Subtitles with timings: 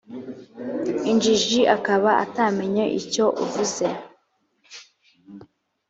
[1.11, 3.87] injiji akaba atamenye icyo uvuze